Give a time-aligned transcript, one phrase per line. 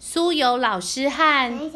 [0.00, 1.70] 苏有老师和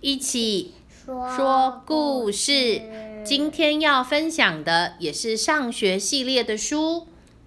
[0.00, 0.72] 一起
[1.04, 2.80] 说说故事。
[3.22, 7.06] 今天要分享的也是上学系列的书，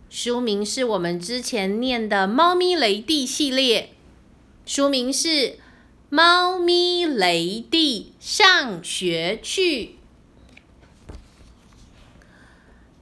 [0.09, 3.89] 书名是我们之前念的《猫咪雷蒂》系列，
[4.67, 5.27] 书名是
[6.09, 9.85] 《猫咪雷蒂上学去》。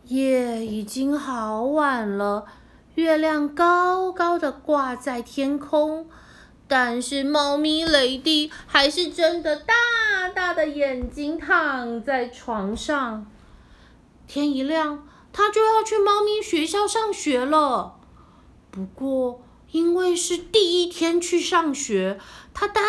[0.07, 2.46] 夜已经好晚了，
[2.96, 6.07] 月亮高高的挂在天空，
[6.68, 9.73] 但是猫咪雷迪还是睁着大
[10.34, 13.26] 大的眼睛躺在床上。
[14.28, 17.98] 天一亮，它就要去猫咪学校上学了。
[18.72, 22.20] 不过，因为是第一天去上学，
[22.54, 22.84] 它担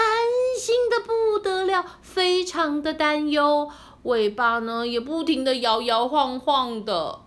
[0.58, 3.70] 心的不得了，非常的担忧。
[4.04, 7.25] 尾巴呢也不停的摇摇晃晃的。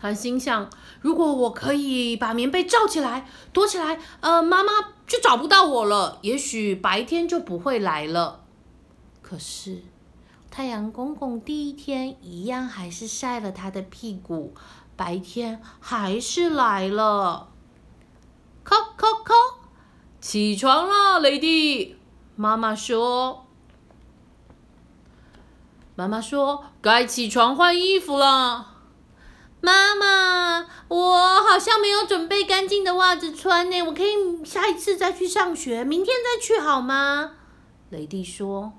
[0.00, 0.70] 他心想：
[1.02, 4.72] 如果我可以把棉被罩起来，躲起来，呃，妈妈
[5.06, 8.44] 就找不到我了，也许白天就不会来了。
[9.20, 9.82] 可是，
[10.50, 14.54] 太阳公公第一天一样还是晒了他的屁股，
[14.96, 17.48] 白天还是来了。
[18.64, 19.34] 叩叩叩，
[20.20, 21.96] 起床了，雷迪。
[22.36, 23.44] 妈妈说。
[25.94, 28.68] 妈妈说：“该起床换衣服了。”
[29.60, 37.32] 妈妈，我好像没有准备干净的袜子穿呢，我可以下一次再去上学，明天再去好吗？
[37.90, 38.72] 雷蒂说。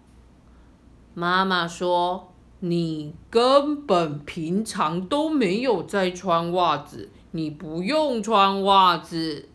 [1.13, 9.49] 妈妈说：“你根本平常都没有在穿袜子，你不用穿袜子。”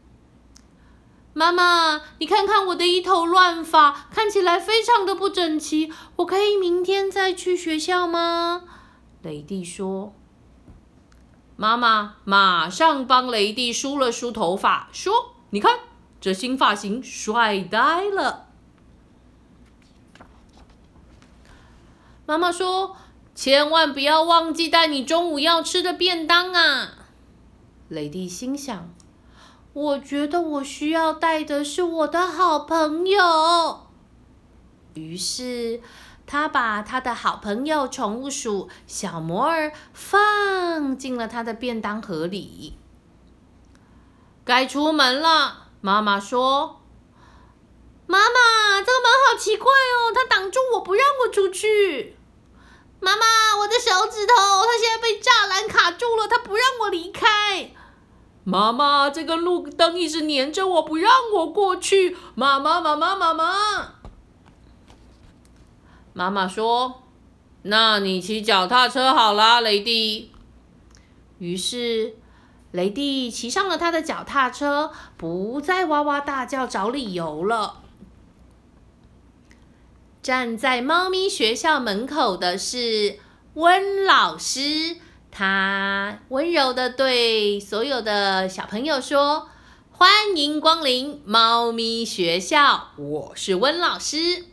[1.33, 5.93] 妈妈，你看看我的一头乱发，看起来非常的不整齐。
[6.17, 8.63] 我可以明天再去学校吗？
[9.23, 10.15] 雷蒂说。
[11.57, 15.79] 妈妈马上帮雷蒂梳了梳头发，说：“你看，
[16.21, 18.47] 这新发型帅呆了。”
[22.27, 22.97] 妈妈说
[23.35, 26.91] ：“千万不要忘记带你中午要吃的便当啊！”
[27.89, 28.91] 雷蒂心想。
[29.73, 33.87] 我觉得我需要带的是我的好朋友。
[34.95, 35.83] 于是，
[36.27, 42.77] 他把他的好朋友宠物鼠小摩尔放进了他的便当盒里。
[44.45, 46.81] 该出门了，妈妈说
[48.07, 52.17] ：“妈妈，这个门好奇怪哦，它挡住我不让我出去。”
[52.99, 53.27] 妈妈，
[53.59, 57.73] 我的手指头，它现在被栅栏卡住了，它不让我离开。
[58.45, 62.17] 妈妈，这个路灯一直粘着我，不让我过去。
[62.37, 63.96] 妈妈，妈妈，妈妈。
[66.17, 67.03] 妈妈说
[67.61, 70.33] ：“那你骑脚踏车好啦，雷蒂。”
[71.37, 72.15] 于是，
[72.71, 77.83] 雷蒂骑上了他的脚踏车，不再哇哇大叫找理由了。
[80.23, 83.19] 站在猫咪学校门口的是
[83.53, 84.97] 温老师。
[85.31, 89.51] 他温柔的对所有的小朋友说
[89.93, 94.47] ：“欢迎光临猫咪学校，我是温老师。”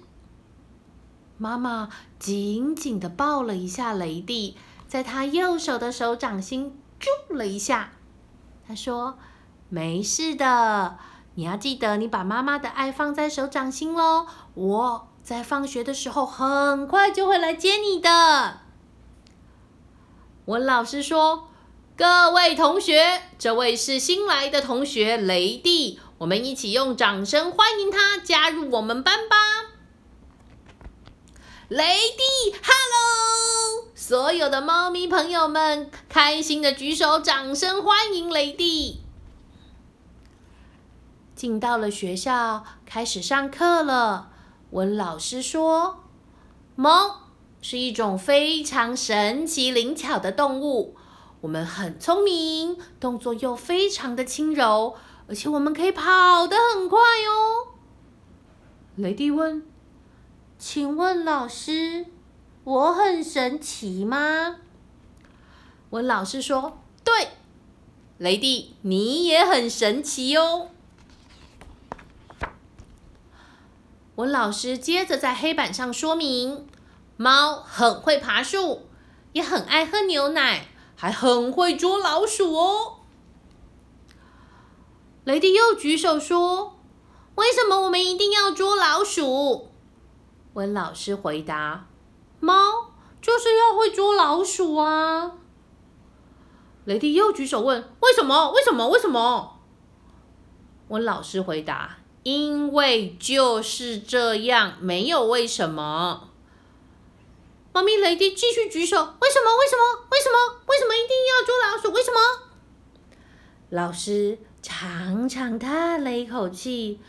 [1.38, 1.90] 妈妈
[2.20, 4.56] 紧紧的抱了一下雷蒂，
[4.88, 7.92] 在他右手的手掌心住了一下。
[8.68, 9.18] 他说
[9.68, 10.98] ：“没事的，
[11.36, 14.26] 你要记得，你把妈妈的爱放在手掌心喽。
[14.54, 18.62] 我在放学的时候很快就会来接你的。”
[20.46, 21.50] 温老师说
[21.98, 29.36] ：“各位同学，这位是新来的同学雷蒂，我们一起用掌声欢迎他加入我们班吧。”
[31.74, 33.88] 雷蒂，Hello！
[33.96, 39.02] 所有的猫咪朋友们开心的举手，掌声欢迎雷蒂。
[41.36, 44.30] 进到了学校，开始上课了。
[44.70, 46.04] 文老师说
[46.78, 47.22] ：“猫。”
[47.60, 50.96] 是一种非常神奇灵巧的动物。
[51.42, 54.96] 我们很聪明，动作又非常的轻柔，
[55.28, 57.74] 而且我们可以跑得很快哦。
[58.96, 59.66] 雷蒂问
[60.58, 62.06] ：“请问老师，
[62.64, 64.58] 我很神奇吗？”
[65.92, 67.30] 温老师说：“对，
[68.18, 70.70] 雷迪，你也很神奇哦。”
[74.16, 76.68] 温老师接着在黑板上说明。
[77.16, 78.88] 猫很会爬树，
[79.34, 80.66] 也很爱喝牛奶，
[80.96, 83.02] 还很会捉老鼠哦。
[85.24, 86.80] 雷迪又举手说
[87.36, 89.70] ：“为什么我们一定要捉老鼠？”
[90.54, 91.88] 温老师回答
[92.40, 92.92] ：“猫
[93.22, 95.34] 就是要会捉老鼠啊。”
[96.86, 98.52] 雷迪又举手问：“为什么？
[98.52, 98.90] 为什么？
[98.90, 99.60] 为什么？”
[100.90, 106.30] 温老师回答：“因为就是这样，没有为什么。”
[107.74, 109.58] 猫咪雷迪继续举手：“为什么？
[109.58, 110.06] 为什么？
[110.12, 110.62] 为什么？
[110.68, 111.92] 为什么一定要捉老鼠？
[111.92, 112.20] 为什么？”
[113.72, 117.00] 老师长长叹了一口气：“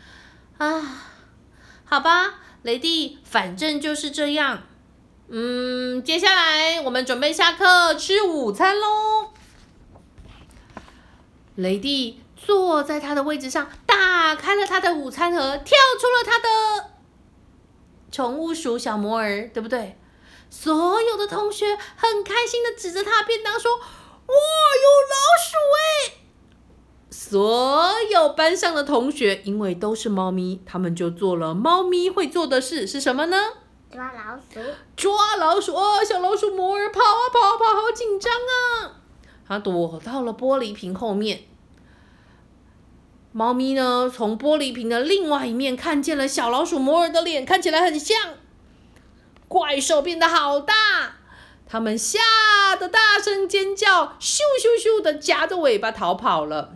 [0.57, 0.81] 啊，
[1.83, 4.63] 好吧，雷迪，反正就是这样。
[5.29, 9.29] 嗯，接下来我们准备下课吃午餐喽。”
[11.53, 16.89] 雷迪坐在他的位置上，打开了他的午餐盒，跳出了他的
[18.11, 19.99] 宠物鼠小摩尔，对不对？
[20.49, 23.83] 所有的同学很开心的指着他便当说：“哇，
[24.25, 26.13] 有老鼠哎！”
[27.27, 33.37] 所有班上的同学因为都是猫咪，他们就做了猫咪会做的事，是什么呢？
[33.91, 34.59] 抓老鼠。
[34.95, 36.05] 抓老鼠哦！
[36.07, 39.01] 小老鼠摩尔跑啊跑啊跑，好紧张啊！
[39.47, 41.45] 他躲到了玻璃瓶后面。
[43.31, 48.35] 猫咪呢，从玻璃瓶的另外一面看见了小老鼠摩尔的脸，看起来很像。
[49.47, 50.75] 怪兽变得好大，
[51.67, 52.19] 他们吓
[52.79, 56.75] 得大声尖叫，咻咻咻的夹着尾巴逃跑了。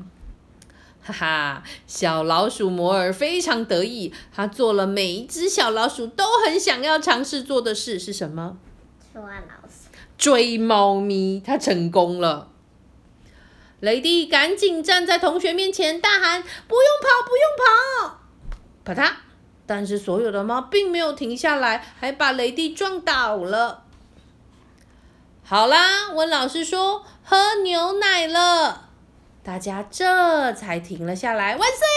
[1.11, 8.57] 哈哈，小老鼠摩尔非常得意，他做了每一只小老鼠都很想要尝试做的事，是什么？
[9.13, 9.89] 抓老鼠。
[10.17, 12.49] 追猫咪，他成功了。
[13.79, 18.19] 雷迪赶紧站在同学面前大喊：“不用跑，不用跑！”
[18.83, 19.13] 啪嗒。
[19.65, 23.83] 但是所有的猫并没有停下来，还把雷迪撞倒了。
[25.43, 28.88] 好啦，温老师说喝牛奶了，
[29.43, 31.55] 大家这才停了下来。
[31.55, 31.87] 万岁！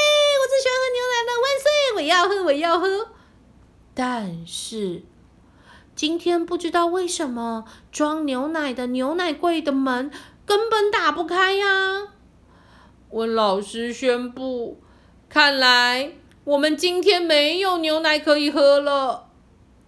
[0.40, 1.66] 我最喜欢喝牛奶了，万岁！
[1.96, 3.08] 我要喝，我要喝。
[3.94, 5.02] 但是
[5.94, 10.10] 今天不知道为什么装牛奶的牛奶柜的门
[10.46, 12.08] 根本打不开呀。
[13.10, 14.80] 温老师宣布，
[15.28, 16.12] 看来。
[16.44, 19.28] 我们今天没有牛奶可以喝了，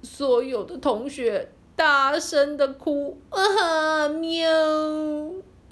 [0.05, 4.09] 所有的同学大声的哭啊哈！
[4.09, 4.49] 喵！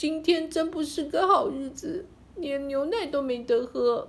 [0.03, 2.05] 今天真不是个好日子，
[2.35, 4.09] 连牛奶都没得喝。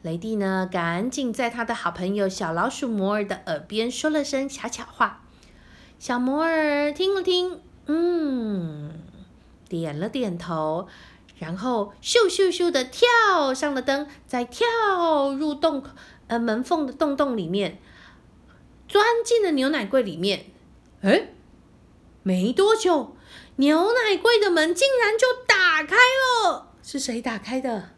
[0.00, 5.22] 雷蒂呢，赶紧在他的好朋友小老鼠摩尔的耳边说了声悄悄话。
[5.98, 8.90] 小摩尔听了听，嗯，
[9.68, 10.88] 点了点头。
[11.38, 14.66] 然后咻咻咻的跳上了灯，再跳
[15.38, 15.84] 入洞
[16.28, 17.76] 呃门缝的洞洞里面，
[18.88, 20.46] 钻进了牛奶柜里面。
[21.02, 21.28] 哎，
[22.22, 23.14] 没多久，
[23.56, 26.72] 牛奶柜的门竟然就打开了。
[26.82, 27.90] 是谁打开的？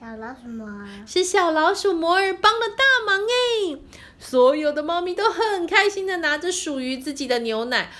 [0.00, 0.86] 小老鼠摩尔。
[1.06, 3.78] 是小老鼠摩尔帮了大忙哎！
[4.18, 7.90] 所有的猫咪都很开心的拿着属于自己的牛奶。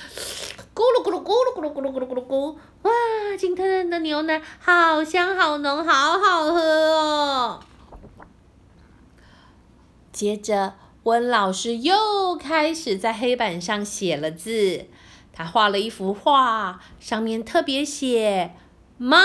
[0.74, 2.56] 咕噜咕噜咕噜咕噜咕噜咕噜咕噜咕！
[2.82, 2.92] 哇，
[3.38, 7.60] 今天的牛奶好香好浓，好好喝哦！
[10.12, 14.86] 接着，温老师又开始在黑板上写了字。
[15.36, 18.54] 他画了一幅画，上面特别写
[18.96, 19.18] ：“猫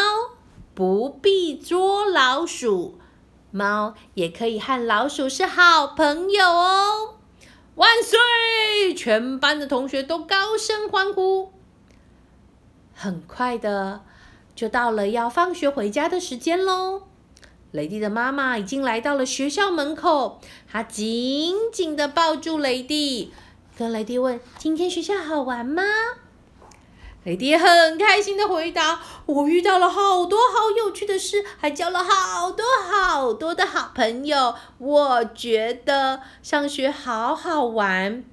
[0.74, 3.00] 不必捉老鼠，
[3.50, 7.16] 猫也可以和老鼠是好朋友哦。”
[7.75, 8.94] 万岁！
[8.94, 11.54] 全班的同学都高声欢呼。
[12.94, 14.02] 很快的，
[14.54, 17.04] 就到了要放学回家的时间喽。
[17.72, 23.31] 雷蒂的妈妈已经来到了学校门口，她紧紧的抱住雷蒂，
[23.90, 25.81] 雷迪问：“今天学校好玩吗？”
[27.23, 34.56] 雷迪很开心的回答：“我遇到了好多好有趣的事，还交了好多好多的好朋友。
[34.78, 38.23] 我觉得上学好好玩，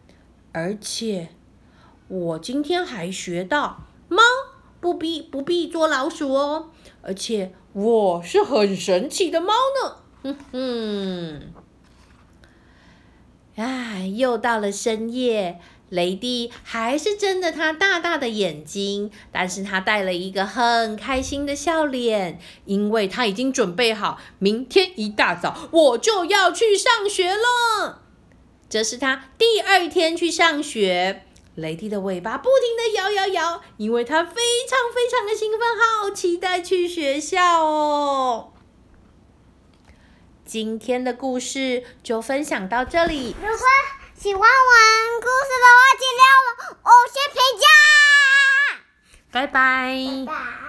[0.53, 1.29] 而且
[2.09, 4.23] 我今天还学到猫。”
[4.81, 6.71] 不必不必捉老鼠哦，
[7.03, 9.97] 而且我是很神奇的猫呢。
[10.23, 11.53] 哼哼，
[13.59, 28.03] 哎，又到了深夜，雷蒂还是睁着他大大的眼睛，但是他带了一个很开心的笑脸，因为他已经准备好，明天一大早我就要去上学了。
[28.71, 31.25] 这是他第二天去上学。
[31.57, 34.31] 雷迪的尾巴不停的摇摇摇，因为他非
[34.69, 38.53] 常非常的兴奋，好期待去学校哦。
[40.49, 43.37] 今天的故事就分享到这里。
[43.39, 43.67] 如果
[44.17, 46.25] 喜欢我们故事的话，请留
[46.85, 47.67] 五星评价。
[49.31, 50.68] 拜拜。